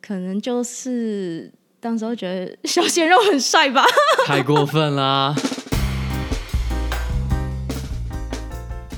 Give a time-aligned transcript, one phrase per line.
[0.00, 3.84] 可能就是当时候觉得 小鲜肉很帅吧，
[4.26, 5.34] 太过分啦！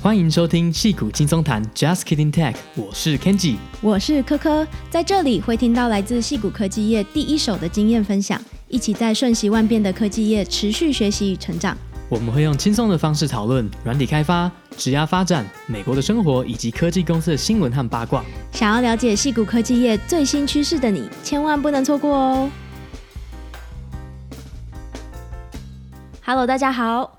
[0.01, 11.77] 欢迎收听戏骨轻松谈，Just Kidding Tech，我是 Kenji，我是柯柯，在这里会听到来自戏骨科技业第一手的经验分享，一起在瞬息万变的科技业持续学习与成长。
[12.13, 18.23] 我们会用轻松的方式讨论软体开发、职涯发展、美国的生活以及科技公司的新闻和八卦。
[18.53, 22.51] 想要了解矽谷科技业最新趋势的你，千万不能错过哦
[26.23, 27.19] ！Hello，大家好，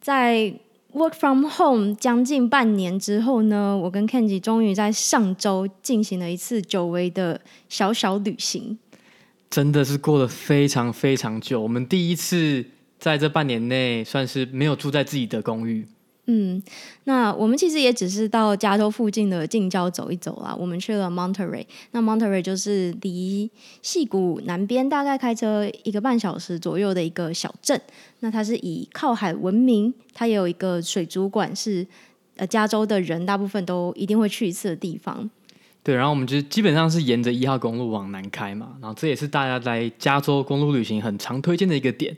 [0.00, 0.54] 在
[0.94, 8.78] Work from Home 将近半年之后呢，我跟 Kenji 终于在上周进行了一次久违的小小旅行。
[9.50, 12.64] 真的是过了非常非常久，我们第一次。
[13.00, 15.84] 在这半年内，算是没有住在自己的公寓。
[16.26, 16.62] 嗯，
[17.04, 20.54] 那我们其实也只是到加州附近的近郊走一走啦。
[20.56, 23.50] 我们去了 Monterey，那 Monterey 就是离
[23.82, 27.80] 西谷南边大概开车一个半小时左右的一个小镇。
[28.20, 31.84] 那它是以靠海闻名，它也有一个水族馆，是
[32.36, 35.28] 呃加州的人大部分都一定会去一次的地方。
[35.82, 42.16] 对，然后我们就基本上是沿着一号公路往南开嘛，然后这也是大家来加州公路旅行很常推荐的一个点。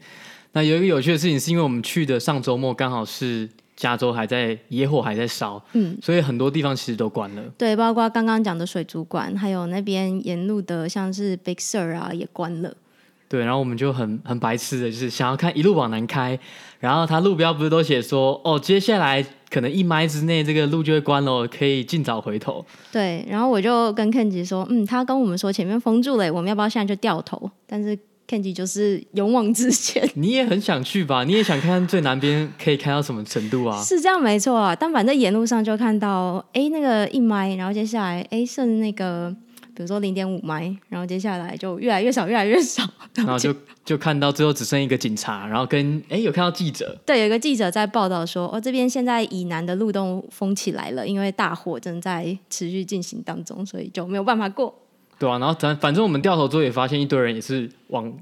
[0.55, 7.43] 那有一个有趣的事情，是因为我们去的上周末刚好是加州还在野火还在烧，嗯，所以很多地方其实都关了。
[7.57, 12.75] 对，包括刚刚讲的水族馆，还有那边沿路的像是 Big Sur 啊也关了。
[13.29, 16.39] 对，然后我们就很很白痴的，就是想要看一路往南开，
[16.81, 22.63] 然后它路标不是都写说，哦，接下来可能一迈之内这个路就会关了，可以尽早回头。
[22.93, 27.51] 对，然后我就跟 Kenji 说，嗯，他跟我们说前面封住了，我们要不要现在就掉头？
[27.67, 27.99] 但是。
[28.29, 31.25] Kenji 就是勇往直前， 你也很想去吧？
[31.25, 33.81] 你也想看最南边可以开到什么程度啊？
[33.85, 39.35] 是这样没错啊，但反正沿路上就看到，哎，那个一麦，然后接下来，哎，剩那个，
[39.75, 42.83] 比如说零点五麦，然后接下来就越来越少，越来越少，
[43.15, 54.75] 然后就然后就，就看到最后只剩一个警察，然后跟哎有看到记者，对，有一个记者在报道说，哦，这边现在以南的路都封起来了，因为大火正在持续进行当中，所以就没有办法过。
[55.23, 58.13] 对啊，然后咱反正我们掉头之后也发现一堆人也是往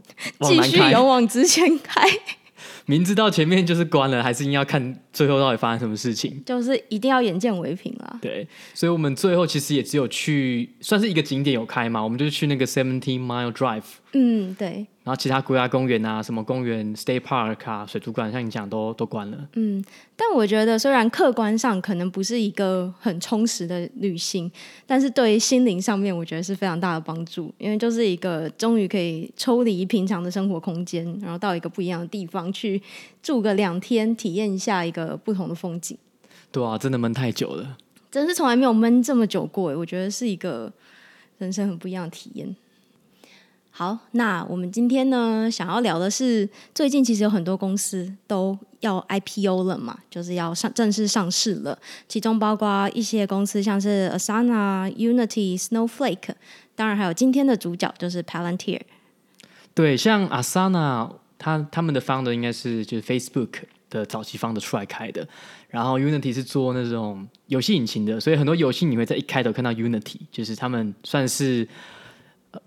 [0.40, 2.02] 往南开，继续勇往直前开。
[2.84, 8.18] 明知道前面就是关了，还是硬要看最后到底发生什么事情，就是一定要眼见为凭啦。
[8.20, 13.99] 对，所以我们最后其实也只有去算是一个景点有开嘛，我们就去那个 Seventeen Mile Drive。
[14.12, 14.86] 嗯，对。
[15.04, 19.48] 然后其他国家公园啊，什么公园、State Park 啊、水族馆，像你讲都都关了。
[19.54, 19.82] 嗯，
[20.16, 24.50] 但我觉得虽然客观上可能不是一个很充实的旅行，
[24.86, 32.80] 但是对于心灵上面，我觉得是非常大的帮助，因为就是一个终于可以抽离平常的生活空间，然后到一个不一样的地方去
[33.22, 35.96] 住个两天，体验一下一个不同的风景。
[36.52, 37.76] 对啊，真的闷太久了，
[38.10, 39.76] 真是从来没有闷这么久过。
[39.76, 40.72] 我觉得是一个
[41.38, 42.56] 人生很不一样的体验。
[43.80, 51.78] 好，那我们今天呢，想要聊的是，最近其实有很多公司都要 IPO 了嘛，就是要上正式上市了。
[52.06, 56.34] 其中包括一些公司，像是 Asana、Unity、Snowflake，
[56.76, 58.82] 当然还有今天的主角就是 Palantir。
[59.72, 65.26] 对，像 Asana，他他们的 founder 应该是就是 Facebook 的早期 founder 出来开的，
[65.70, 71.66] 然后 Unity 是做那种游戏引擎的，所以很多游戏你会在一开头看到 Unity，就是他们算是。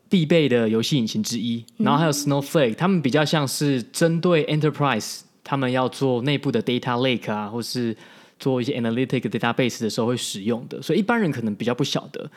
[0.10, 7.96] 必备的游戏引擎之一，然后还有 Snowflake，他们比较像是针对 Enterprise，他们要做内部的 Data Lake 啊，或是
[8.40, 12.30] 做一些 Analytic Database 的时候会使用的，所以一般人可能比较不晓得。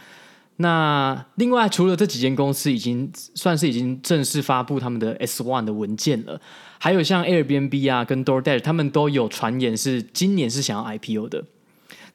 [0.58, 6.40] 那另外除了这几间公司已经算是已经正式发布他们的 S one 的文件了，
[6.78, 11.44] 还有像 Airbnb 啊跟 DoorDash，他们都有传言是今年是想要 IPO 的。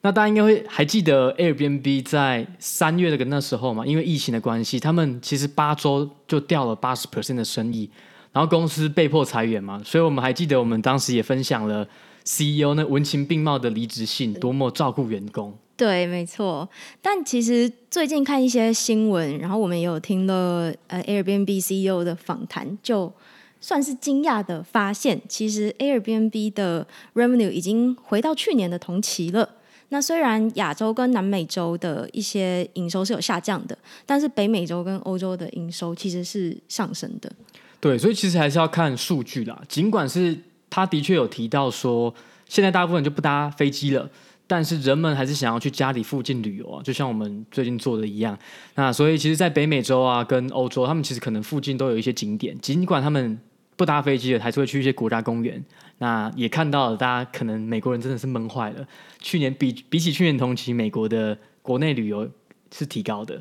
[0.04, 7.88] 那大家应该会还记得 Airbnb 在三月那个那时候嘛，因为疫情的关系，他们其实八周就掉了八十 percent 的生意，
[8.32, 11.86] 然后公司被迫裁员嘛，所以我们还记得我们当时也分享了
[12.24, 15.56] CEO 那文情并茂的离职信，多么照顾员工。
[15.76, 16.68] 对，没错。
[17.00, 23.12] 但其实最近看一些新闻，然后我们也有听了呃 Airbnb CEO 的访谈，就
[23.60, 26.84] 算是惊讶的发现，其实 Airbnb 的
[27.14, 29.48] revenue 已经回到去年的同期了。
[29.92, 37.30] 那虽然亚洲跟南美洲的一些营收是有下降的，但是北美洲跟欧洲的营收其实是上升的。
[37.78, 39.62] 对，所以其实还是要看数据啦。
[39.68, 40.34] 尽管是
[40.70, 42.12] 他的确有提到说，
[42.48, 44.08] 现在大部分就不搭飞机了，
[44.46, 48.38] 但是人们还是想要去家里附近旅游啊，就像我们最近做的一样。
[48.76, 53.38] 那所以其实，在北美洲啊跟欧洲，他们其实可能附近都有一些景点，尽管他们。
[53.74, 55.60] 不搭飞机的，还是会去一些国家公园。
[56.02, 58.84] 那也看到了，大家可能美国人真的是闷坏了。
[59.20, 62.28] 去年比比起去年同期，美国的国内旅游
[62.72, 63.40] 是提高的。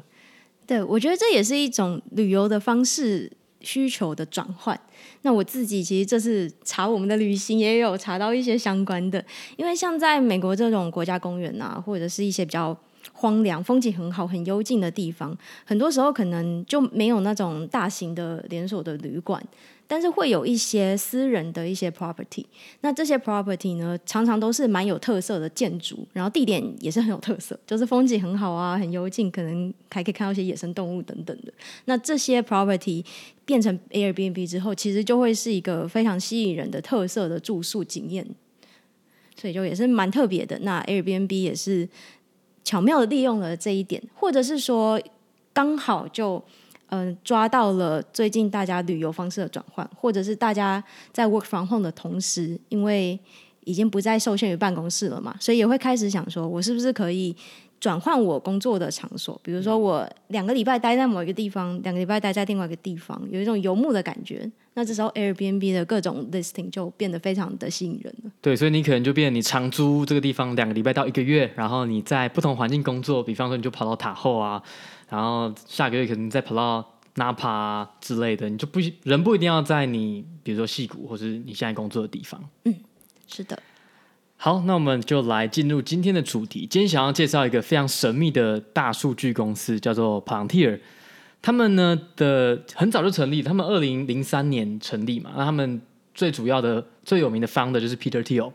[0.67, 3.31] 对，我觉得这也是一种旅游的方式
[3.61, 4.79] 需求的转换。
[5.23, 9.25] 那我自己其实这次查我们的旅行也有查到一些相关的，
[9.57, 12.77] 因为像在美国这种国家公园啊，或者是一些比较
[13.11, 15.35] 荒凉、风景很好、很幽静的地方，
[15.65, 19.43] 很多时候可能就没有那种大型的连锁的旅馆。
[19.91, 22.45] 但是会有一些私人的一些 property，
[22.79, 31.51] 那这些 property 呢，常常都是蛮有特色的建筑，然后地点也是很有特色，就是风景很好啊，很幽静，可能还可以看到一些野生动物等等的。
[31.83, 33.03] 那这些 property
[33.43, 38.25] 变成 Airbnb 之后，其实就会是一个非常吸引人的特色的住宿经验，
[39.35, 40.57] 所以就也是蛮特别的。
[40.59, 41.89] 那 Airbnb 也是
[42.63, 44.97] 巧妙的利用了这一点，或者是说
[45.51, 46.41] 刚好就。
[46.91, 53.19] 嗯、呃，抓到了最近大家旅游方式的转换，或者是大家在 work from home 的同时，因为
[53.65, 57.35] 已经不再受限于办公室了嘛，所以也会开始想说，我是不是可以
[57.79, 59.39] 转换我工作的场所？
[59.43, 64.49] 比如说，我两个礼拜待在某一个地方，两个礼拜待在另外一个地方，有一种游牧的感觉。
[64.73, 68.31] 那这时候 Airbnb 的各种 listing 就变得非常的吸引人了。
[68.41, 74.63] 对，所以你可能就变成你长租这个地方两个礼拜到一个月，然后你在不同环境工作，比方说你就跑到塔后啊。
[75.09, 82.41] 然后下个月可能再跑到 Napa 之类的，你就不人不一定要在你比如说戏谷或是你现在工作的地方。
[82.63, 82.73] 嗯，
[83.27, 83.61] 是的。
[84.37, 86.65] 好，那我们就来进入今天的主题。
[86.65, 90.79] 今天想要介绍一个非常神秘的大数据公司，叫做 Palantir。
[91.41, 95.31] 他们呢的很早就成立，他们二零零三年成立嘛。
[95.35, 95.81] 那他们
[96.13, 98.51] 最主要的、最有名的 founder 就是 Peter Thiel，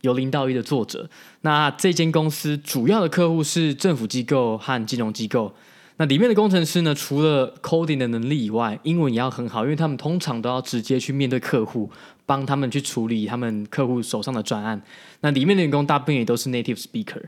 [0.00, 1.08] 由零到一的作者。
[1.42, 5.54] 那这间公司主要的客户是政府机构和金融机构。
[5.96, 11.88] 那里面的工程师呢，除了 coding 的能力以外，英文也要很好，因为他们通常都要直接去面对客户，
[12.26, 14.82] 帮他们去处理他们客户手上的专案。
[15.20, 17.22] 那里面的员工大部分也都是 native speaker。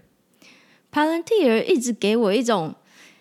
[0.90, 2.75] Palantir 一直给我一种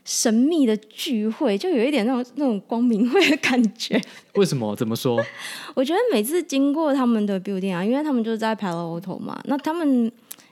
[0.06, 4.00] 神秘的聚会，就有一点那种那种光明会的感觉。
[4.36, 4.74] 为什么？
[4.76, 5.22] 怎么说？
[5.76, 10.10] 我觉得每次经过他们的 building 啊，因为他们就是在 Palo Alto 嘛，那他们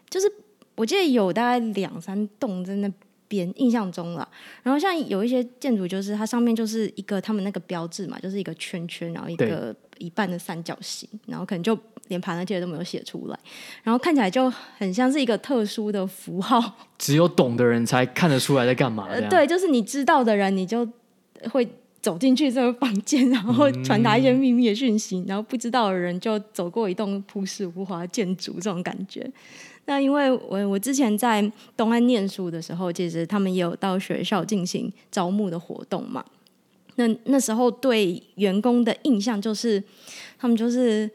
[0.09, 0.29] 就是
[0.75, 2.91] 我记得有大概两三栋在那。
[3.37, 4.27] 印象中了，
[4.61, 11.77] 然后像有一些建筑，就是它上面就是一个他们那个标志嘛，就是一个圈圈，然后一个一半的三角形，然后可能就
[12.09, 13.39] 连盘那些都没有写出来，
[13.83, 16.61] 然后看起来就很像是一个特殊的符号，
[16.99, 19.07] 只有懂的人才看得出来在干嘛。
[19.09, 20.87] 呃，对，就是你知道的人，你就
[21.51, 21.67] 会
[22.01, 29.25] 走进去这个房间，然后传达一些秘密的讯息，嗯，然后不知道的人就走过一栋朴实无华的建筑，这种感觉。
[29.85, 36.23] 那因为我我之前在东安念书的时候，其实他们也有到学校进行招募的活动嘛。
[36.95, 39.83] 那那时候对员工的印象就是，
[40.39, 41.09] 他们就是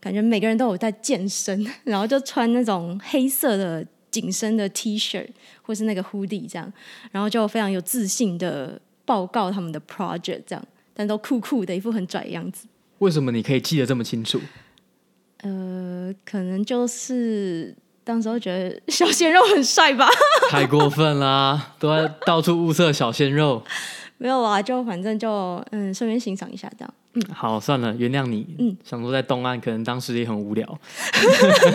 [0.00, 5.26] 感觉每个人都有在健身，然后就穿那种黑色的紧身的 T 恤
[5.60, 6.72] 或是那个 hoodie 这样，
[7.12, 12.66] 然后就非常有自信的报告他们的 project 这样，但都酷酷的一副很拽的样子。
[13.00, 14.40] 为什么你可以记得这么清楚？
[15.42, 17.76] 呃，可能就是。
[18.04, 20.06] 当时候觉得小鲜肉很帅吧？
[20.50, 23.62] 太过分啦，都在到处物色小鲜肉。
[24.18, 26.94] 没有啊，就反正就嗯，顺便欣赏一下这样。
[27.14, 28.46] 嗯，好，算了，原谅你。
[28.58, 30.78] 嗯，想说在东岸，可能当时也很无聊。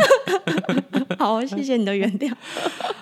[1.20, 2.32] 好，谢谢你的原谅。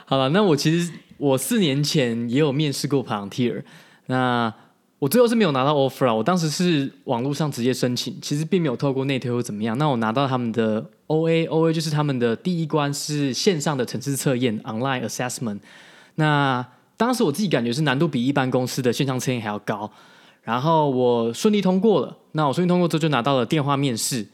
[0.06, 3.64] 好了，那我其实我四年前也有面试过 Palantir，
[4.08, 4.54] 那。
[5.00, 9.78] 我最后是没有拿到 offer 啊，我当时是网络上直接申请，其实并没有透过内推或怎么样。
[9.78, 15.60] 那我拿到他们的 OA，OA 就是他们的第一关是线上的层次测验 （online assessment）。
[16.16, 16.66] 那
[16.98, 19.92] 当时我自己感觉是难度比一般公司的线上测验还要高，
[20.42, 22.18] 然后我顺利通过了。
[22.31, 24.26] 那我顺利通过之后就拿到了电话面试。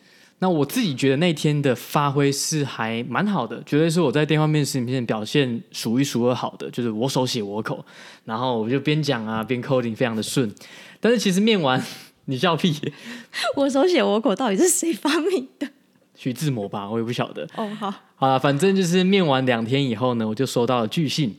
[0.44, 7.86] 那我自己觉得那天的发挥是还蛮好的，绝对是我在电话面试里面表现数一数二好的，就是我手写我口，
[8.26, 10.54] 然后我就边讲啊边 coding，非常的顺。
[11.00, 11.82] 但是其实面完，
[12.26, 12.76] 你笑屁，
[13.56, 15.70] 我手写我口到底是谁发明的？
[16.18, 17.48] 徐志摩吧，我也不晓得。
[17.56, 21.34] 哦，好，好了，反正就是面完两天以后呢，我就收到了拒信。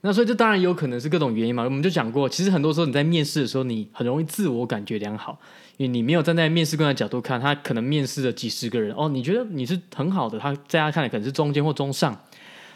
[0.00, 5.38] 那所以这当然有可能是各种原因嘛，我们就讲过，其实很多时候你在面试的时候，你很容易自我感觉良好。
[5.78, 12.14] 因为你没有站在面试官的角度看，他可能面试了几十个人哦，你觉得你是很好的，他在他看来可能是中间或中上。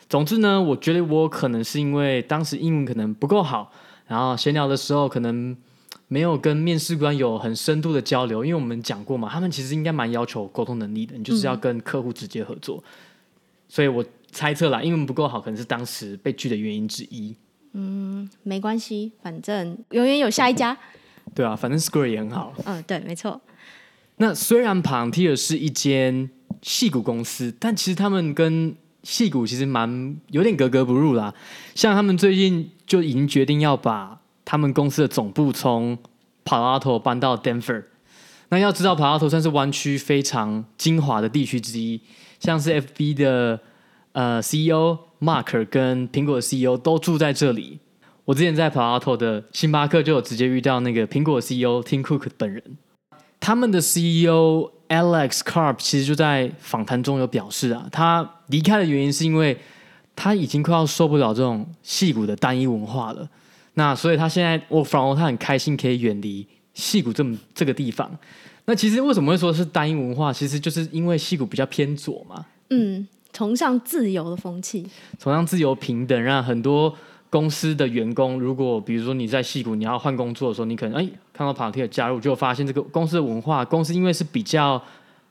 [0.09, 3.73] 总之呢，我觉得我可能是因为当时英文可能不够好，
[4.07, 5.57] 然后闲聊的时候可能
[6.07, 8.45] 没有跟面试官有很深度的交流。
[8.45, 12.81] 因为我们讲过嘛，他们其实应该蛮要求沟通能力的，你就是要跟客户直接合作。
[12.87, 12.91] 嗯、
[13.69, 17.35] 所以我猜测啦，英文不够好可能是当时被拒的原因之一。
[17.73, 20.79] 嗯，没关系，反正永远有下一家。
[21.35, 22.53] 对啊，反正 Square 也很好。
[22.65, 23.41] 嗯，对，没错。
[24.17, 26.29] 那虽然 Palantir 是一间
[26.61, 31.35] 戏骨公司，但其实他们跟戏骨其实蛮有点格格不入啦。
[31.75, 35.97] 像他们最近就已经决定要把他们公司的总部从
[36.45, 37.85] Palo Alto 搬到 Denver。
[38.51, 42.01] 那要知道，Palo Alto 算是湾区非常精华的地区之一，
[42.39, 43.59] 像是 FB 的
[44.13, 47.79] 呃 CEO Mark 跟苹果的 CEO 都住在这里。
[48.25, 52.63] 我之前在 Palo Alto 的星巴克就有直接遇到那个苹果 CEO Tim Cook 本人。
[53.41, 59.59] 他们的 CEO Alex Karp 其实就在访谈中有表示啊，他离开的原因是因为
[60.15, 63.29] 他已经快要受不了这种戏骨的单一文化了。
[63.75, 68.09] 那所以他现在我反而他很开心可以远离戏骨这么这个地方。
[68.67, 70.33] 那其实为什么会说是单一文化？
[70.33, 72.47] 其实就是因为戏骨比较偏左嘛。
[72.71, 74.87] 嗯，崇尚自由的风气，
[75.19, 76.95] 崇尚自由平等，让很多
[77.33, 84.81] 公司的员工，如果比如说你在戏谷你要换工作的时候，你可能哎看到 Palantir 加入，就发现这个公司的文化，公司因为是比较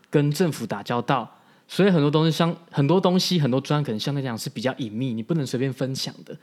[0.10, 1.30] 跟政府打交道，
[1.68, 6.36] 所以很多东西相很多东西很多专可能相对来讲是比较隐秘，你不能随便分享的。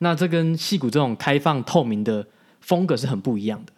[0.00, 2.26] 那这跟戏谷这种开放透明的
[2.60, 3.72] 风格是很不一样的。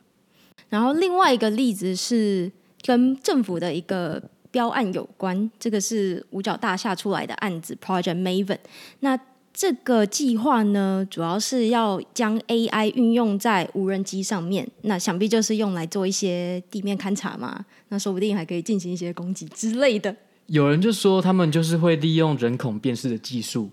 [0.68, 2.50] 然后另外一个例子是
[2.84, 8.58] 跟政府的一个标案有关，这个是五角大厦出来的案子 Project Maven。
[9.00, 9.16] 那
[9.60, 17.64] 这个计划呢，主要是要将 AI 运用在无人机上面，那想必就是用来做一些地面勘察嘛。
[17.88, 20.14] 那说不定还可以进行一些攻击之类的。
[20.46, 23.68] 有人就说他们就是会利用人孔辨识的技术，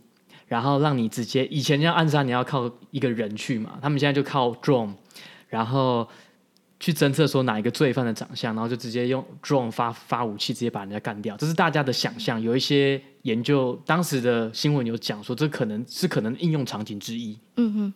[0.48, 4.96] 然后让你直接以前要暗杀你要靠一个人去嘛，他们现在就靠 drone，
[5.48, 6.08] 然后。
[6.80, 11.36] 去侦测说哪一个罪犯的长相，然后就直接用 drone 发发武器，直接把人家干掉。
[11.38, 12.42] 这是大家的想象。
[12.42, 17.38] 有一些研究当时的新闻有讲说，这可能是可能应用场景之一。
[17.56, 17.94] 嗯哼，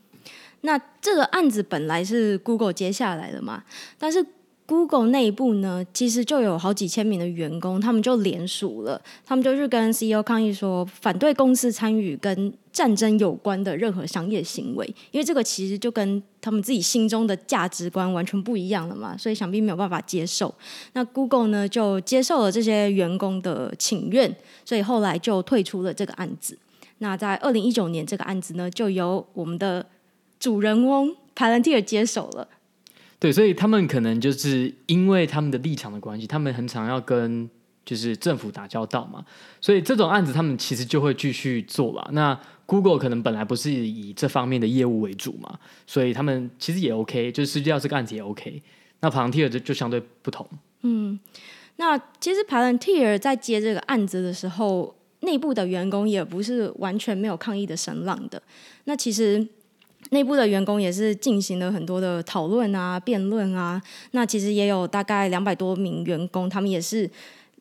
[0.61, 3.63] 那这个案子本来是 Google 接下来的嘛，
[3.97, 4.25] 但是。
[4.69, 20.53] Google 内部呢，其实就有好几千名的员工，他们就联署了，他们就去跟 CEO 抗议说，反对公司参与跟战争有关的任何商业行为，因为这个其实就跟他们自己心中的价值观完全不一样了嘛，所以想必没有办法接受。
[20.93, 24.31] 那 Google 呢，就接受了这些员工的请愿，
[24.63, 26.55] 所以后来就退出了这个案子。
[26.99, 29.83] 那在二零一九年，这个案子呢，就由我们的
[30.39, 32.47] 主人翁 Palantir 接手了。
[33.19, 37.49] 对，所以他们可能就是因为他们的立场的关系，他们很常要跟
[37.83, 39.25] 就是政府打交道嘛，
[39.59, 42.07] 所以这种案子他们其实就会继续做吧。
[42.13, 48.63] 那 Google 可能本来不是以这方面的业务为主嘛，所以他们其实也 OK，就是实际上这个案子也 OK。
[49.01, 50.47] 那 Palantir 就就相对不同。
[50.83, 51.19] 嗯，
[51.75, 58.41] 那其实 Palantir 在接这个案子的时候，内部的员工也不是完全没有抗议的声浪的。
[58.85, 59.45] 那其实。
[60.09, 63.81] 内部的员工也是进行了很多的讨论啊、辩论啊。
[64.11, 67.09] 那其实也有大概两百多名员工，他们也是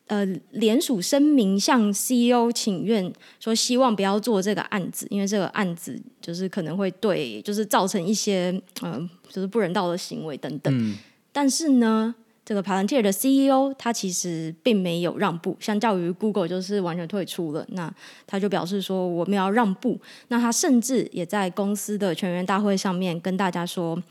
[0.07, 8.49] 呃联署声明向 CEO 请愿，说希望不要做这个案子，因为这个案子就是可能会对就是造成一些
[8.81, 10.73] 嗯、呃、就是不人道的行为等等。
[10.75, 10.97] 嗯、
[11.31, 12.15] 但是呢。
[12.49, 17.63] 这个 Palantir 的 CEO 他其实并没有让步，相较于 Google 就是完全退出了。
[17.73, 17.93] 那
[18.25, 20.01] 他就表示说我们要让步。
[20.29, 24.01] 那他甚至也在公司的全员大会上面跟大家说，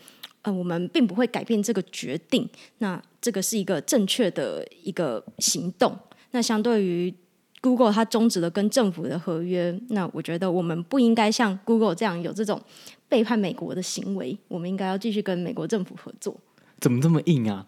[0.42, 2.48] 呃，我们并不会改变这个决定。
[2.78, 5.98] 那这个是一个正确的一个行动。
[6.30, 7.12] 那相对于
[7.60, 12.62] Google 它终止了跟政府的合约，那我觉得我们不应该像 Google 这样有这种
[13.08, 14.38] 背叛美国的行为。
[14.46, 16.36] 我们应该要继续跟美国政府合作。
[16.78, 17.66] 怎么这么硬啊？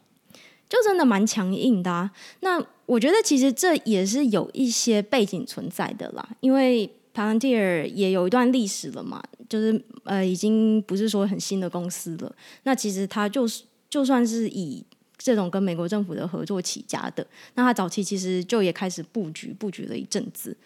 [0.71, 2.11] 就真的蛮强硬的啊！
[2.41, 12.33] 那我觉得其实这也是有一些背景存在的啦，因为 Palantir 也有一段历史了嘛，就是呃已经不是说很新的公司了。
[12.63, 14.85] 那其实它就是就算是以
[15.19, 20.57] 这种跟美国政府的合作起家的，那它早期其实就也开始布局布局了一阵子。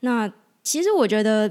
[0.00, 0.30] 那
[0.62, 1.50] 其实我觉得。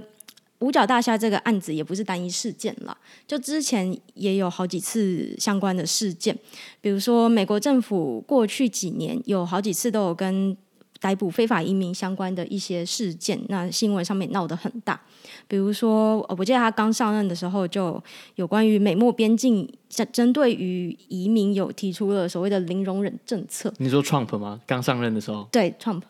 [0.61, 6.35] 五角大厦这个案子也不是单一事件了，就之前也有好几次相关的事件，
[6.79, 10.55] 比如说美国政府过去几年有好几次都有跟
[10.99, 15.01] 逮捕非法移民相关的一些事件，那新闻上面闹得很大。
[15.47, 18.01] 比如说，我记得他刚上任的时候就
[18.35, 23.73] 有关于美墨边境针针对于移民有提出了所谓的零容忍政策。
[23.79, 24.61] 你说 Trump 吗？
[24.67, 25.47] 刚上任的时候？
[25.51, 26.03] 对，Trump。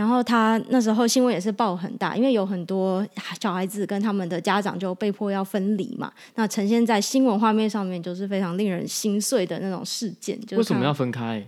[0.00, 3.06] 然后他那时候新闻也是报很大，因为有很多
[3.38, 6.10] 小孩子跟他们的家长就被迫要分离嘛。
[6.36, 10.40] 那呈现在新闻画面上面就是非常令人心碎的那种事件。
[10.40, 11.46] 就是、为什么要分开？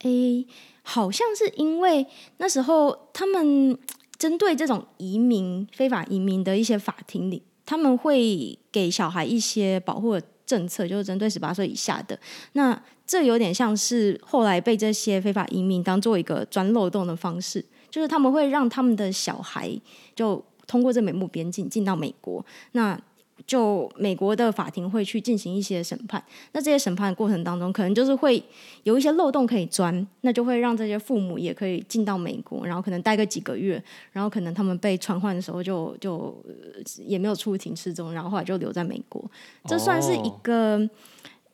[0.00, 0.46] 诶，
[0.82, 3.74] 好像是因为那时候他们
[4.18, 12.20] 针对这种移民、非法移民的一些法庭里，他们会给小孩一些保护的政策，就是针对十八岁以下的
[12.52, 12.78] 那。
[13.08, 19.72] 这有点像是后来被这些非法移民当做一个钻漏洞的方式，就是他们会让他们的小孩
[20.14, 22.44] 就通过这美墨边境进到美国。
[22.72, 23.00] 那
[23.46, 26.22] 就美国的法庭会去进行一些审判，
[26.52, 28.42] 那这些审判的过程当中，可能就是会
[28.82, 36.36] 有一些漏洞可以钻，那就会让这些父母也可以进到美国，然后可能待个几个月，然后可能他们被传唤的时候就就
[37.06, 39.24] 也没有出庭失踪，然后后来就留在美国，
[39.66, 40.78] 这算是一个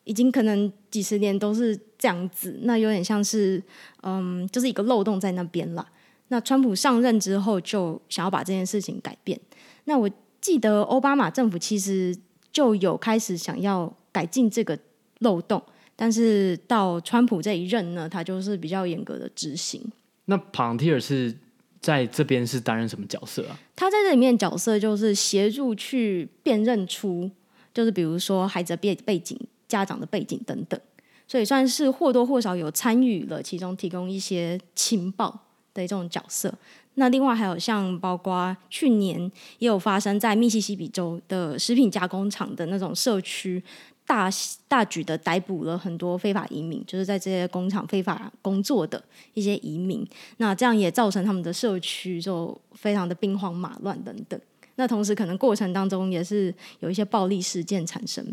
[0.05, 3.63] 已经可能几十年都是这样子，那有点像是
[4.03, 5.87] 嗯，就是一个漏洞在那边了。
[6.29, 9.39] 那川普上任之后就想要把这件事情改变，
[9.85, 10.11] 那我。
[10.45, 12.15] 记得奥巴马政府其实
[12.53, 14.79] 就有开始想要改进这个
[15.21, 15.63] 漏洞，
[15.97, 19.83] 但是到川普这一任呢，他就是比较严格的执行。
[20.27, 21.35] 那 Palantir 是
[21.81, 23.59] 在这边是担任什么角色啊？
[23.75, 27.31] 他在这里面角色就是协助去辨认出，
[27.73, 30.79] 就是比如说孩子的背背景、家长的背景等等，
[31.27, 35.31] 所以算是或多或少有参与了其中，提供一些情报
[35.73, 36.53] 的这种角色。
[36.95, 39.21] 那另外还有像包括去年
[39.59, 43.61] 也有发生在密西西比州的食品加工厂的那种社区
[44.07, 44.31] 大
[44.69, 49.03] 大举的逮捕了很多非法移民，就是在这些工厂非法工作的
[49.33, 50.07] 一些移民。
[50.37, 54.39] 那这样也造成他们的社区就非常的兵荒马乱等等。
[54.77, 58.25] 那同时可能过程当中也是有一些暴力事件产生，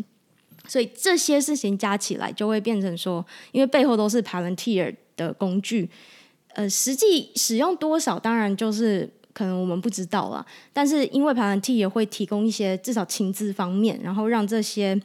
[0.66, 5.88] 所以这些事情加起来就会变成说，因为背后都是 Palantir 的工具。
[6.54, 10.44] 呃，实际使用多少，当然就是可能我们不知道了。
[10.72, 15.00] 但是因为 Palantir 也会提供一些至少情资方面，然后让这些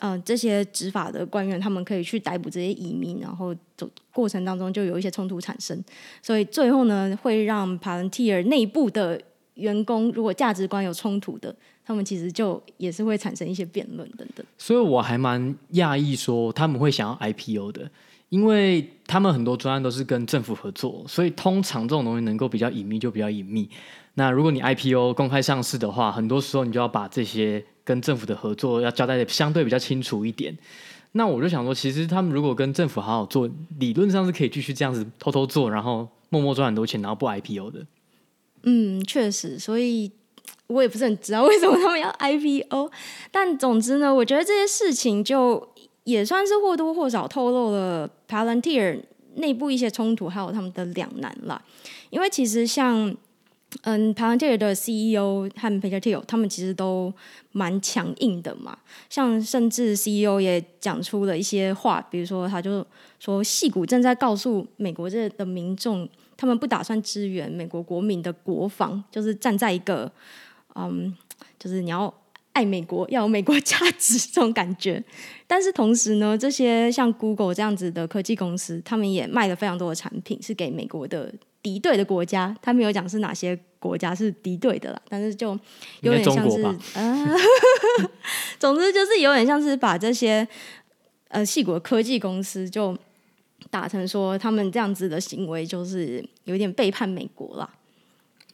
[0.00, 5.80] 呃这些执法的官员他们可以去逮捕这些移民，然后走过程当中就有一些冲突产生，
[6.20, 9.20] 所以最后呢会让 Palantir 内部的
[9.58, 14.44] 员工如果价值观有冲突的，他们其实就也是会产生一些辩论等等。
[14.56, 17.90] 所以我还蛮讶异说他们会想要 IPO 的。
[18.30, 23.66] 因为他们很多专案都是跟政府合作，所以通常这种东西能够比较隐秘就比较隐秘。
[24.14, 30.54] 那如果你 IPO 公开上市的话，很多时候你就要把这些跟政府的合作要交代的相对比较清楚一点。
[31.12, 33.48] 那我就想说，其实他们如果跟政府好好做，
[33.78, 37.86] 理论上是可以继续这样子偷偷做，然后默默赚很多钱，然后不 IPO 的。
[38.68, 40.10] 嗯，确实，所以
[40.66, 42.90] 我也不是很知道为什么他们要 IPO。
[43.30, 45.68] 但总之呢，我觉得这些事情就。
[46.04, 48.98] 也算是或多或少透露了 Palantir
[49.34, 51.62] 内部一些冲突，还有他们的两难啦。
[52.08, 53.14] 因为其实像
[53.82, 57.12] 嗯 Palantir 的 CEO 和 Peter Thiel 他们其实都
[57.52, 58.76] 蛮强硬的嘛。
[59.10, 62.86] 像甚至 CEO 也讲出了一些话，比如说他就
[63.20, 70.10] 说，戏谷正在告诉美国这的民众，他们不打算支援美国国民的国防，就是站在一个
[70.74, 71.14] 嗯，
[71.58, 72.12] 就是你要。
[72.54, 75.00] 爱美国要有美国价值这种感觉，
[75.46, 82.56] 但是同时呢，这些像 Google 这样子的科技公司，他们也卖了非常多的产品，是给美国的敌对的国家。
[82.60, 85.58] 他没有讲是哪些国家是敌对的啦，但是就
[86.00, 87.26] 有点像是啊，
[88.58, 90.46] 总之就是有点像是把这些
[91.28, 92.96] 呃细国科技公司就
[93.70, 97.68] 打成说他们这样子的行为就是有点背叛美国啦，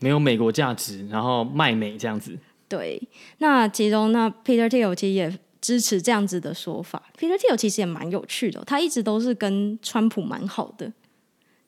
[0.01, 2.37] 没有美国价值，然后卖美这样子。
[2.69, 3.01] 对，
[3.39, 7.03] 那其中那 Peter Thiel 其实也支持这样子的说法。
[7.17, 10.93] Peter Thiel 其实也蛮有趣的，他一直都是跟川普蛮好的，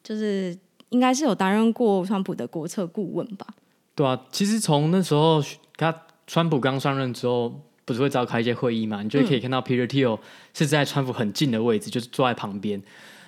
[0.03, 0.59] 就是
[0.90, 3.46] 应该是有担任过川普的国策顾问吧？
[3.94, 5.42] 对啊，其实从那时候
[5.77, 9.03] 他川普刚上任之后，不是会召开一些会议嘛？
[9.03, 10.18] 你就可以看到 Peter Thiel
[10.53, 12.83] 是在川普很近的位置，就是坐在旁边。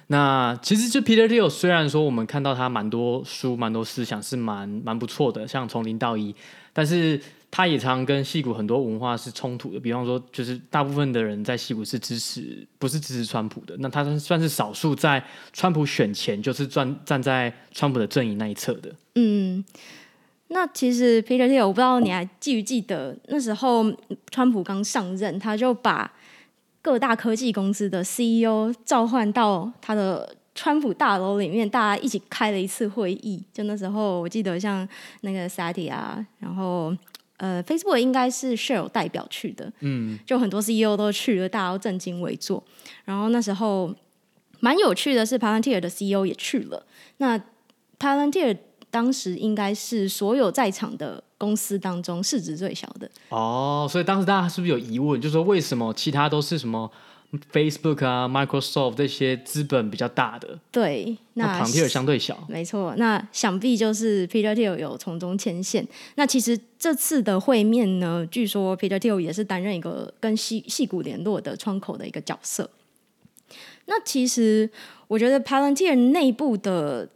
[0.09, 6.35] 那其实就 Peter Thiel 虽然说我们看到他蛮多书、蛮多思想是蛮蛮不错的，像从零到一，
[6.73, 7.19] 但是。
[7.51, 13.75] 他也常跟矽谷很多文化是冲突的，比方说，就是大部分的人在矽谷是支持，不是支持川普的。
[13.79, 18.95] 那他算是少数在川普选前就是站站在川普的阵营那一侧的。
[19.15, 19.65] 嗯，
[20.49, 23.83] 那其实 Peter Thiel，我不知道你还记不记得那时候
[24.31, 26.13] 川普刚上任，他就把
[26.83, 33.43] 各大科技公司的 CEO 召唤到他的川普大楼里面，大家一起开了一次会议。
[33.53, 34.87] 就那时候，我记得像
[35.23, 36.95] 那个 Satya 啊，然后。
[37.41, 42.61] 呃，Facebook 应该是 Share 代表去的，嗯，就很多 CEO 都去了，大家都正襟危坐。
[43.05, 43.95] 然后那时候
[44.59, 46.85] 蛮有趣的是，Palantir 的 CEO 也去了。
[47.19, 47.41] 那
[47.97, 48.59] Palantir
[48.91, 53.09] 当时应该是所有在场的公司当中市值最小的。
[53.31, 56.91] 哦，所以当时大家是不是有疑问，就是说为什么其他都是什么
[57.53, 62.95] ？Facebook 啊，Microsoft 这些资本比较大的，对，那 Palantir 相对小，没错。
[62.97, 65.87] 那想必就是 Peter Thiel 有从中牵线。
[66.15, 72.71] 那其实这次的会面呢，据说 Peter Thiel 也是担任一个跟矽矽谷联络的窗口的一个角色。
[73.85, 74.71] 那其实
[75.07, 77.09] 我觉得 Palantir 内部的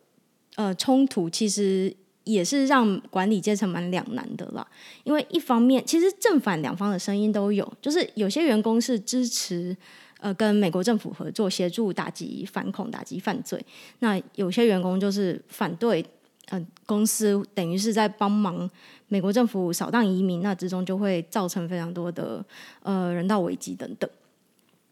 [0.57, 4.67] 呃冲突，其实也是让管理阶层蛮两难的啦。
[5.05, 9.77] 因为一方面，其实正反两方的声音都有，就是有些员工是支持
[10.21, 13.59] 呃跟美国政府合作，协助打击反恐、打击犯罪；
[13.99, 16.05] 那有些员工就是反对，
[16.49, 18.71] 呃，公司等于是在帮忙
[19.09, 22.45] 美国政府扫荡移民，那之中就会造成非常多的
[22.83, 24.09] 呃人道危机等等。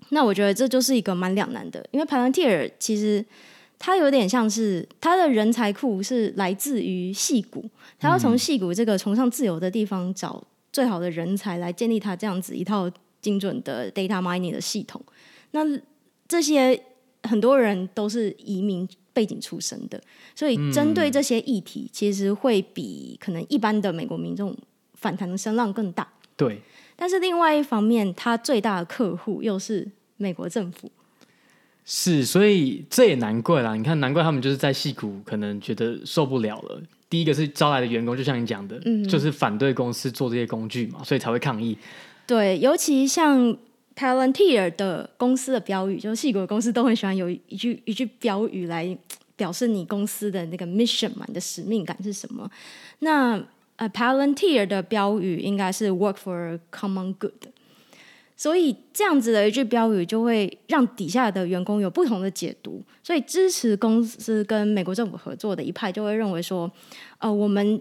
[0.09, 3.25] 那我觉得这就是一个蛮两难的，因为 Palantir 其实。
[3.81, 7.65] 他有点像是他的人才库是来自于戏谷，
[7.99, 12.89] 他要从戏谷这个崇尚自由的地方找最好的人才来建立他这样子一套
[13.23, 15.03] 精准的 data mining 的系统。
[15.53, 15.61] 那
[16.29, 16.79] 这些
[17.23, 19.99] 很多人都是移民背景出身的，
[20.35, 24.55] 所以针对这些议题，其实会比可能一般的美国民众
[24.93, 26.07] 反弹的声浪更大。
[26.37, 26.61] 对，
[26.97, 30.93] 但是另外一方面，他最大的客户又是美国政府。
[31.85, 33.75] 是，所以这也难怪啦。
[33.75, 36.81] 你看，难怪他们就是在戏谷可能觉得受不了了。
[37.09, 41.77] 第一个是招来的员工，就像你讲的，嗯，就是反对公司做这些工具嘛，所以才会抗议。
[42.27, 43.57] 对，尤其像
[43.97, 48.97] Palantir 的公司的标语，就是戏谷的公司都很喜欢有一句一句标语来
[49.35, 52.49] 表示你公司的那个 mission 嘛，你的使命感是什么？
[53.01, 53.43] 那
[53.75, 57.49] 呃，Palantir 的标语应该是 Work for Common Good。
[58.41, 62.83] 所以这样子的一句标语，就会让底下的员工有不同的解读。
[63.03, 66.71] 所以支持公司跟美国政府合作的一派，就会认为说，
[67.19, 67.79] 呃，我们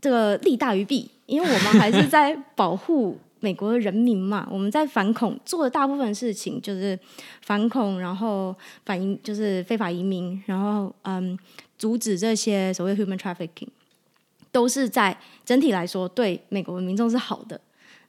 [0.00, 4.48] 这个利大于弊，因为我们还是在保护美国的人民嘛。
[4.50, 6.98] 我们在反恐做的大部分事情，就是
[7.42, 8.52] 反恐，然后
[8.84, 11.38] 反映就是非法移民，然后嗯，
[11.78, 13.68] 阻止这些所谓 human trafficking，
[14.50, 17.60] 都是在整体来说对美国的民众是好的。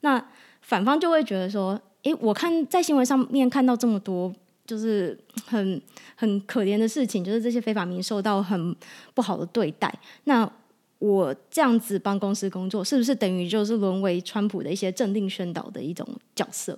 [0.02, 0.24] 那
[0.62, 4.34] 反方就会觉得说，诶，我看在新闻上面看到这么多，
[4.66, 5.82] 就是很
[6.16, 8.76] 很可怜的事情，就是这些非法民受到很
[9.14, 9.94] 不好的对待。
[10.26, 10.50] 那
[11.00, 16.78] 我这样子帮公司工作，是不是等于就是沦为川普的一些政令宣导的一种角色？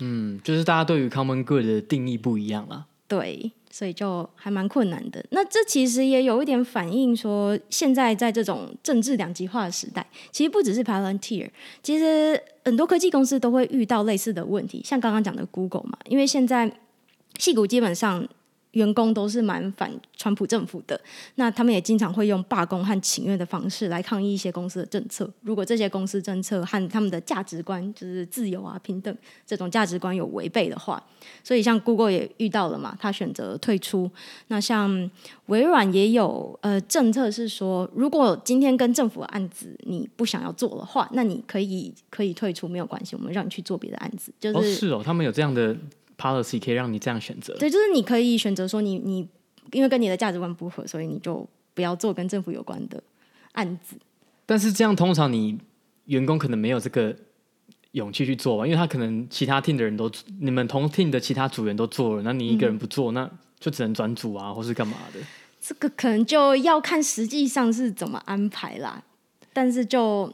[0.00, 2.86] 嗯，就是大家对于 common good 的定义不一样了。
[3.08, 3.50] 对。
[3.74, 5.24] 所以就还蛮困难的。
[5.30, 11.50] 那这其实也有一点反映说，现在在这种政治两极化的时代，其实不只是 Palantir，
[11.82, 14.80] 其实很多科技公司都会遇到类似的问题。
[14.84, 16.70] 像刚刚讲的 Google 嘛，因为现在
[17.40, 18.24] 戏股基本上。
[18.74, 21.00] 员工都是蛮反川普政府的，
[21.34, 25.28] 那他们也经常会用罢工和请愿的方式来抗议一些公司的政策。
[25.40, 31.02] 如果这些公司政策和他们的价值观，就是自由啊、平等这种价值观有违背的话，
[31.42, 34.10] 所以像 Google 也遇到了嘛，他选择退出。
[34.48, 35.10] 那像
[35.46, 44.32] 微软也有呃政策是说，如果今天跟政府的案子你不想要做的话，那你可以可以退出，没有关系，我们让你去做别的案子。
[44.40, 45.76] 就是、是哦，他们有这样的。
[46.24, 49.28] Policy 可以让你这样选择，对，就是你可以选择说你你
[49.72, 53.02] 因为跟你的价值观不合，所以你就不要做跟政府有关的
[53.52, 53.96] 案子。
[54.46, 55.58] 但是这样通常你
[56.06, 57.14] 员工可能没有这个
[57.92, 60.10] 勇气去做吧，因为他可能其他 team 的人都
[60.40, 65.20] 你们同 team 的其他组员都做了，那你一个人不做，嗯、那就只能转组啊，或是干嘛的。
[65.60, 69.04] 这个可能就要看实际上是怎么安排啦，
[69.52, 70.32] 但是就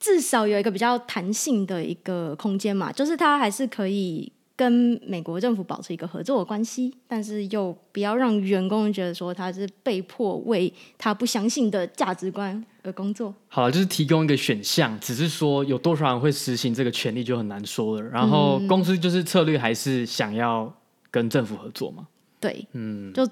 [0.00, 4.32] 至少有一个比较弹性的一个空间嘛，就是他还是可以。
[4.62, 13.34] 跟美国政府保持一个合作的关系，但是又不要让员工觉得说他是被迫为他不相信的价值观而工作。
[13.48, 18.08] 好了，就是提供一个选项，只是说有多少人会实行这个权利就很难说了。
[18.08, 20.72] 然后公司就是策略还是想要
[21.10, 22.06] 跟政府合作嘛？
[22.38, 23.28] 对，嗯，就。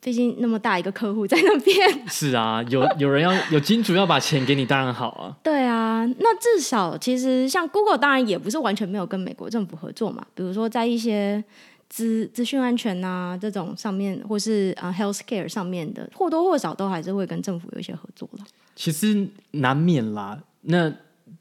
[0.00, 1.76] 毕竟那么大一个客户在那边，
[2.08, 5.36] 是啊，有有人要 有金主要把钱给你，当然好啊。
[5.42, 10.24] 对啊，那至少其实像 Google，当然也不是完全没有跟美国政府合作嘛。
[10.34, 11.42] 比如说在一些
[11.88, 18.44] 资资讯安全啊这种上面，或是啊 healthcare 上面的，或多或少都还是会跟政府有一些合作了。
[18.76, 20.92] 其实难免啦，那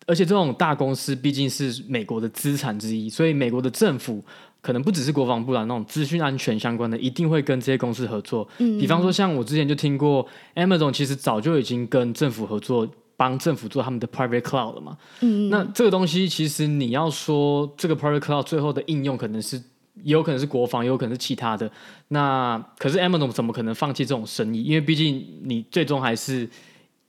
[0.07, 4.23] 而且这种大公司毕竟是美国的资产之一，所以美国的政府。
[4.67, 8.45] 可能不只是国防部啦，那种资讯安全相关的，一定会跟这些公司合作。
[8.57, 14.97] 嗯，比方说，像我之前就听过，Amazon 其实早就已经跟政府合作，帮政府做他们的 private cloud 了嘛。
[15.21, 19.55] 嗯，那这个东西其实你要说这个 private cloud 最后的应用，可能是
[20.03, 21.71] 也有可能是国防，也有可能是其他的。
[22.09, 24.63] 那可是 Amazon 怎么可能放弃这种生意？
[24.63, 26.49] 因为毕竟你最终还是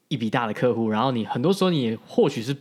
[0.06, 2.56] 一笔大的客户，然后你很多时候你也或许是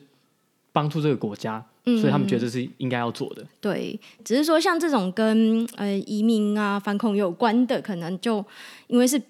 [0.71, 1.63] 帮助这个国家。
[2.00, 3.45] 所以他们觉得这是应该要做的。
[3.62, 8.43] 对，只是说像这种跟呃移民啊、反恐有关的，可能就
[8.88, 9.21] 因为是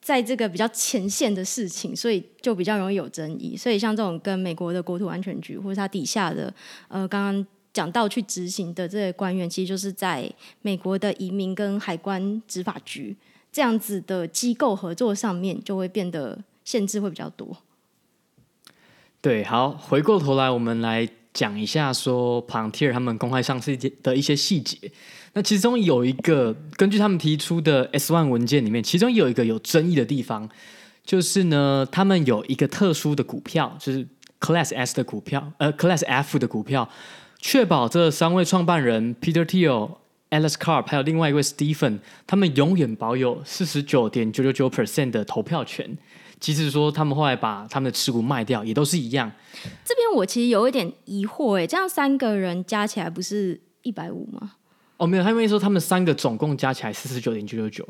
[0.00, 3.56] 在这个比较前线的事情，所以就比较容易有争议。
[3.56, 6.52] 所以像这种跟美国的国土安全局或者他底下的
[6.88, 10.30] 呃刚刚讲到去执行的这些官员，其实就是在
[10.62, 13.16] 美国的移民跟海关执法局
[13.52, 17.56] 这样子的机构合作上面，就会变得限制会比较多。
[19.20, 24.76] 对，好，回过头来，我们来讲一下说 p a n t e r 他们公开上市的一些细节。
[25.34, 30.48] 那其中有一个，根据他们提出的 S1 文件里面，其中有一个有争议的地方，
[31.04, 34.06] 就是呢，他们有一个特殊的股票，就是
[34.40, 36.88] Class S 的股票，呃，Class F 的股票，
[37.38, 39.96] 确保这三位创办人 Peter Thiel、
[40.30, 45.96] Alice Carp 还有另外一位 Stephen，他们永远保有四十九点九九九 percent 的投票权。
[46.40, 49.30] 即使说他们后来把他们的持股卖掉，也都是一样。
[49.84, 54.52] 这边我其实有一点疑惑，哎，这样三个人加起来不是一百五吗？
[54.96, 57.88] 哦，没有，他们说他们三个总共加起来四十九点九九九。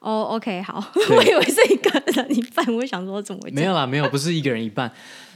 [0.00, 0.82] 哦，OK，好，
[1.16, 3.50] 我以为是一个人一半，我想说怎么会？
[3.50, 4.92] 没有啦，没有，不是一个人一半。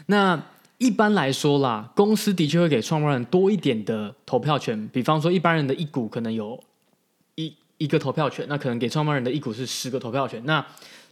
[0.07, 0.41] 那
[0.79, 6.63] 一般来说啦，公司的确会给创办人多一点的投票权，比方说一般人的一股可能有
[7.37, 10.65] 一一个投票权，那可能给创办人的一股是十个投票权，那。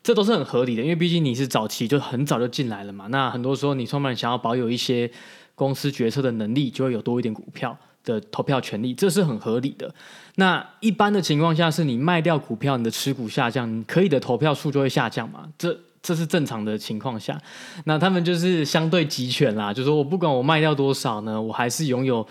[0.04, 3.06] 这都是很合理的，因为毕竟你是早期就很早就进来了嘛。
[3.06, 5.08] 那很多时候你创办人想要保有一些
[5.54, 9.94] 公司决策的能力，就会有多一点股票的投票权利，这是很合理的。
[10.34, 15.48] 那一般的情况下，是你卖掉股票，你的持股下降，可以的投票数就会下降嘛。
[15.56, 17.40] 这这是正常的情况下。
[17.84, 22.26] 那他们就是相对集权啦，就是说我不管我卖掉多少呢，我还是拥有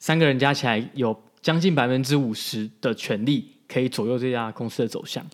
[0.00, 5.24] 三个人加起来有将近百分之五十的权利，可以左右这家公司的走向。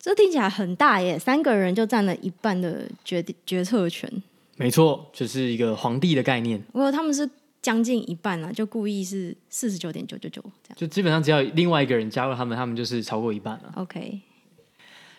[0.00, 4.10] 这听起来很大耶，三个人就占了一半的决定决策权。
[4.56, 6.60] 没错，就是一个皇帝的概念。
[6.72, 7.28] 我有他们是
[7.60, 10.76] 将近一半啊，就故意是四十九点九九九这样。
[10.76, 13.72] 就基本上只要另外一个人加入他们，他们就是超过一半了。
[13.76, 14.20] OK。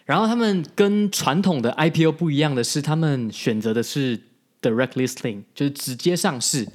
[0.06, 4.20] 然后他们跟传统的 IPO 不一样的是，他们选择的是
[4.62, 6.68] Direct Listing，就是直接上市。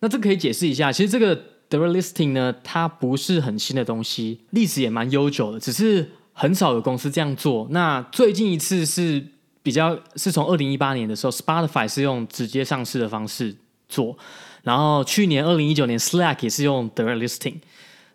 [0.00, 1.40] 那这可以解释一下，其实这个
[1.74, 6.10] Direct Listing 呢，它不是很新的东西，历史也蛮悠久的，只是。
[6.36, 7.64] 很少有公司这样做。
[7.70, 9.24] 那最近一次是
[9.62, 13.54] 比较是从二零一八年的时候，Spotify 是用直接上市的方式
[13.88, 14.18] 做。
[14.64, 17.58] 然后去年二零一九年，Slack 也是用 Direct Listing。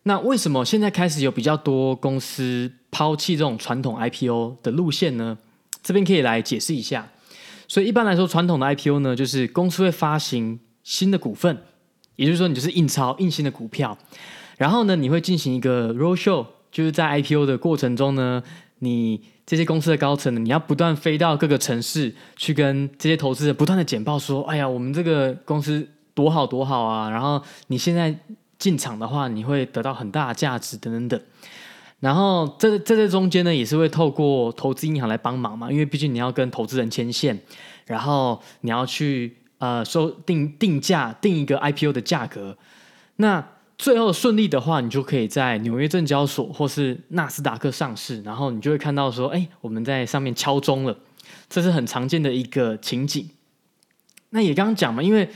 [0.03, 5.37] 那为什么现在开始有比较多公司抛弃这种传统 IPO 的路线呢？
[5.81, 7.09] 这边可以来解释一下。
[7.69, 11.57] 所以一般来说，传统的 IPO 呢，就是公司会发行新的股份，
[12.19, 13.97] 也就是说，你就是印钞印新的股票，
[14.57, 16.45] 然后呢，你会进行一个 Roadshow。
[16.71, 18.43] 就是在 IPO 的过程中呢，
[18.77, 28.15] 你这些公司的高层，你要不断飞到各个城市去跟这些投资者不断的简报说：“哎呀，我们这个公司多好多好啊！”然后你现在
[28.59, 31.19] 进场的话，你会得到很大的价值等等等。
[31.99, 37.39] 然后这在这中间呢，也是会透过投资银行来帮忙嘛，因为毕竟你要跟投资人牵线，
[37.87, 42.57] 然后你要去呃收定定价定一个 IPO 的价格，
[43.17, 43.45] 那。
[43.79, 50.97] 最后顺利的话，你就可以在纽约证交所或是纳斯达克上市，然后你就会看到说，哎，我们在上面敲钟了，
[51.47, 53.29] 这是很常见的一个情景。
[54.31, 55.29] 那也刚刚讲嘛，因为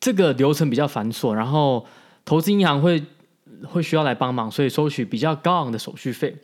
[0.00, 1.84] 这个流程比较繁琐，然后
[2.24, 3.04] 投资银行会
[3.66, 6.34] 会需要来帮忙，所以收取比较高昂的手续费。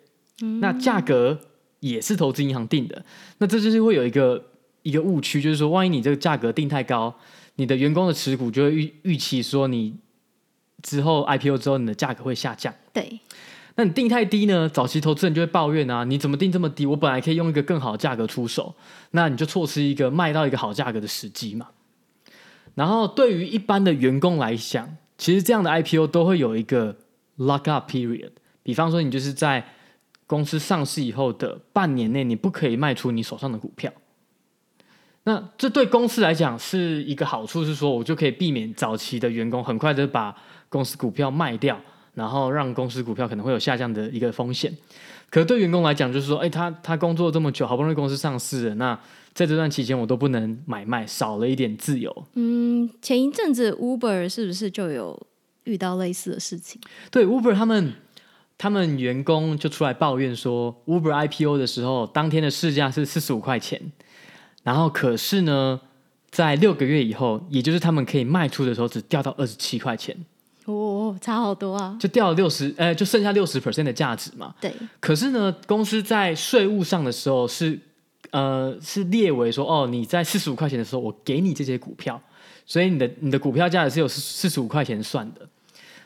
[0.43, 0.61] 嗯。
[0.61, 1.41] 那价格
[1.79, 3.03] 也是投资银行定的，
[3.39, 4.50] 那这就是会有一个
[4.83, 7.15] 一个误区，就是说，万一你这个价格定太高，
[7.57, 9.95] 你的员工的持股就会预预期说你。
[10.83, 12.75] 之后 IPO 之后，你的价格会下降。
[12.91, 13.21] 对，
[13.75, 14.67] 那你定太低呢？
[14.67, 16.87] 早期投资人就会抱怨啊，你怎么定这么低？
[16.87, 18.75] 我本来可以用一个更好的价格出手，
[19.11, 21.69] 那你就错失一个卖到一个好价格的时机嘛。
[22.75, 26.97] 然后对于一般的员工来讲，其实这样的 IPO 都会有一个
[27.37, 28.31] lock up period，
[28.63, 29.63] 比方说你就是在
[30.27, 33.93] 公司上市以后的半年内，你不可以卖出你手上的股票。
[35.25, 40.35] 那这对公司来讲是一个好处，是说我就可以避免早期的员工很快的把
[40.69, 41.79] 公司股票卖掉，
[42.15, 44.75] 然后让公司股票可能会有下降的一个风险。
[45.29, 48.99] 可对员工来讲，就是说，哎，他他工作这么久，好不容易公司上市了，那
[49.33, 52.27] 在这段期间我都不能买卖，少了一点自由。
[52.35, 55.21] 嗯，前一阵子 Uber 是不是就有
[55.65, 56.81] 遇到类似的事情？
[57.13, 57.93] 对，Uber 他们
[58.59, 63.81] 他们员工就出来抱怨说，Uber IPO 的时候，当天的市价是四十五块钱。
[64.63, 65.81] 然后可是呢，
[66.31, 70.17] 在六个月以后，也就是他们可以卖出的时候，只掉到二十七块钱。
[70.67, 71.97] 哦，差好多啊！
[71.99, 74.55] 就掉了六十，呃，就剩下六十 percent 的价值嘛。
[74.61, 74.73] 对。
[75.01, 77.77] 可是呢，公司在税务上的时候是，
[78.31, 82.21] 呃，是列为说，哦，你在四十五块钱的时候，我给你这些股票，
[82.67, 85.41] 所以你的你的股票价值是有四十五块钱算的。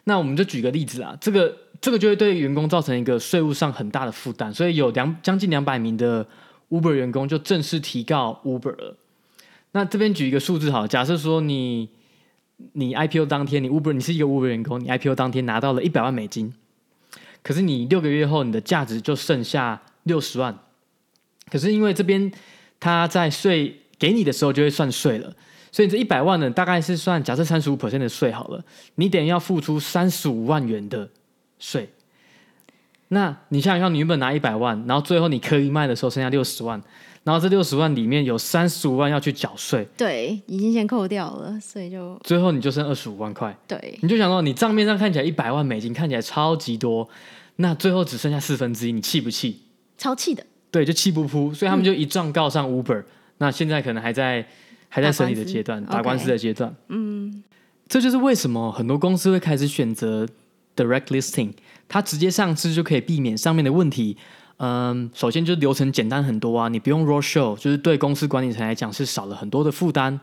[0.05, 6.25] 那我们就举个例子啊，这个这个就会对员工造成一个税务上很大的负担，所以有两将近两百名的。
[6.71, 8.97] Uber 员工就正式提告 Uber 了。
[9.73, 11.89] 那这边举一个数字好，假设说你
[12.73, 16.55] 你 IPO 当天，你 Uber 你是一个 Uber 员工，你 IPO 当天拿到了一百万美金，
[17.43, 20.57] 可是你六个月后你的价值就剩下六十万。
[21.51, 22.33] 可是因为这边
[22.79, 25.35] 他在税给你的时候就会算税了。
[25.73, 31.11] 所以这一百万呢，大概是算假设三十五 percent 的税好了，你等于要付出三十五万元的
[31.59, 31.89] 税。
[33.09, 36.81] 那你想想看，你原本拿一百万，然后最后你可以卖的时候剩下六十万，
[37.23, 43.57] 然后这六十万里面有三十五万要去缴税，对，已经先扣掉了，所以就最后你就剩二十五万块。
[43.69, 47.09] 对，你就想到，你账面上看起来一百万美金看起来超级多，
[47.57, 49.63] 那最后只剩下四分之一，你气不气？
[49.99, 50.45] 超气的。
[50.71, 53.05] 对，就气不扑，所以他们就一状告上 Uber，嗯。
[53.39, 54.47] 那现在可能还在。
[54.91, 56.71] 还在审理的阶段，打官司的阶段。
[56.71, 56.75] Okay.
[56.91, 57.43] 嗯，
[57.89, 60.25] 这就是为什么很多公司会开始选择
[60.77, 61.53] direct listing，
[61.89, 64.17] 它直接上市就可以避免上面的问题。
[64.59, 70.19] 嗯，首先就是流程简单很多啊，你不用 roadshow，就是对公司管理层来讲是少了很多的负担。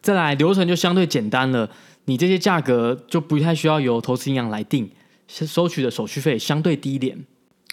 [0.00, 1.68] 再来，流程就相对简单了，
[2.06, 4.90] 你这些价格就不太需要由投资银行来定，
[5.28, 7.24] 收取的手续费相对低一点。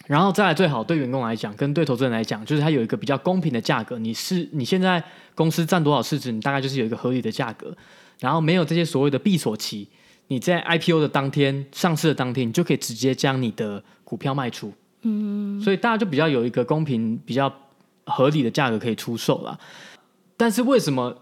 [0.08, 3.98] 然后再来，最好对员工来讲，跟对投资人来讲，就是它有一个比较公平的价格。
[3.98, 5.02] 你是你现在
[5.34, 7.74] 公司占多少市值，你大概就是有一个合理的价格。
[8.20, 9.88] 然后没有这些所谓的闭锁期，
[10.34, 14.74] 你在 IPO 的当天上市的当天，你就可以直接将你的股票卖出。
[15.04, 17.54] 嗯，所以大家就比较有一个公平、比较
[18.06, 19.60] 合理的价格可以出售了。
[20.36, 21.16] 但是为什么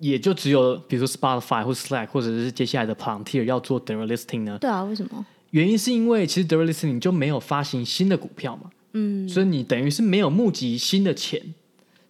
[0.00, 4.58] 也就只有比如说 Spotify 或 Slack 或者是接下来的 Palantir 要做 direct listing 呢？
[4.60, 5.24] 对啊，为什么？
[5.50, 11.40] 原因是因为其实 direct listing 就没有发行新的股票嘛，嗯，所以你等于是没有募集新的钱，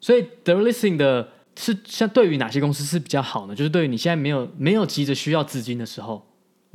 [0.00, 3.54] 所以 direct listing 的是像对于哪些公司是比较好呢？
[3.54, 6.24] 就是对于你现在没有没有急着需要资金的时候，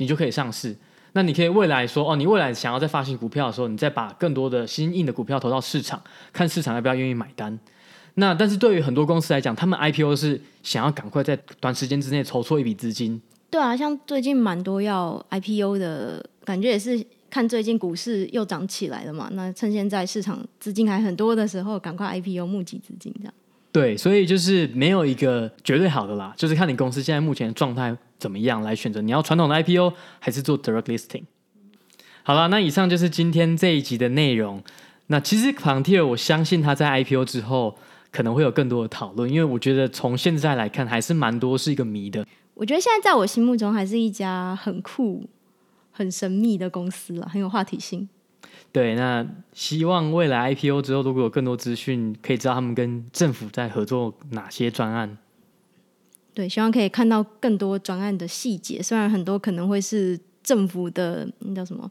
[0.02, 0.76] 你就可以上市。
[1.12, 7.58] 那你可以未来说哦，你未来想要再发行股票的时候，你再把更多的新印的股票投到市场，看市场要不要愿意买单。
[8.14, 13.20] 那但是对于很多公司来讲，他们 IPO 是想要赶快在短时间之内筹措一笔资金。
[13.48, 16.24] 对啊，像最近蛮多要 IPO 的。
[16.44, 23.32] 感觉也是看最近股市又涨起来了嘛，那趁现在市场资金还很多的时候，赶快 IPO 募集资金这样。
[23.72, 31.22] 对，所以就是没有一个绝对好的啦，就是看你公司现在目前的状态怎么样来选择，你要传统的 IPO 还是做 direct listing。
[32.22, 34.62] 好了，那以上就是今天这一集的内容。
[35.06, 37.76] 那其实 Palantir 我相信他在 IPO 之后
[38.10, 42.26] 可能会有更多的讨论，因为我觉得从现在来看还是蛮多是一个谜的。
[42.54, 45.26] 我觉得现在在我心目中还是一家很酷。
[45.94, 48.08] 很神秘的公司了，很有话题性。
[48.72, 55.18] 对，那希望未来 IPO 之后，如果有更多资讯，可以知道他们跟政府在合作哪些专案。
[56.34, 58.82] 对，希望可以看到更多专案的细节。
[58.82, 61.90] 虽然很多可能会是政府的那叫什么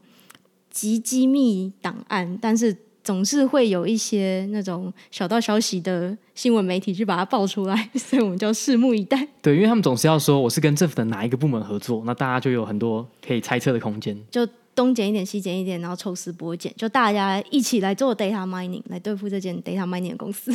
[0.70, 2.76] 极机密档案，但是。
[3.04, 9.26] 总是会有一些那种小道消息的新闻媒体去把它爆出来， 所以我们就拭目以待。
[9.42, 14.16] 对，因为他们总是要说我是跟政府的哪一个部门合作，那大家就有很多可以猜测的空间。
[14.30, 20.52] 就东剪一点，西剪一点，然后抽丝剥茧，就大家一起来做 data mining，来对付这间 data mining 的公司。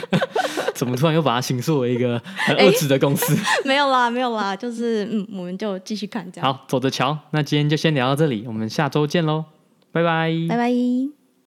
[0.74, 3.34] 怎么突然又把它形塑为一个很恶质的公司？
[3.36, 6.52] 欸、 没有啦，没有啦，就是嗯，我们就继续看这样。
[6.52, 7.16] 好，走着瞧。
[7.30, 9.44] 那今天就先聊到这里，我们下周见喽，
[9.92, 11.21] 拜拜，拜拜。